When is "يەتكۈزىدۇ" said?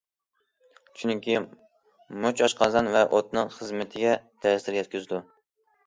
4.85-5.27